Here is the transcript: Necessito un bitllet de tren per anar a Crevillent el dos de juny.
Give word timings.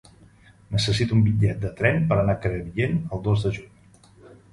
Necessito 0.75 1.15
un 1.17 1.19
bitllet 1.25 1.59
de 1.65 1.69
tren 1.81 1.99
per 2.13 2.17
anar 2.21 2.35
a 2.39 2.43
Crevillent 2.47 2.97
el 3.19 3.23
dos 3.29 3.45
de 3.45 3.53
juny. 3.59 4.09